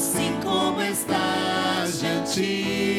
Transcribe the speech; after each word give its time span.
assim 0.00 0.32
como 0.42 0.80
estás 0.80 2.00
gente. 2.00 2.89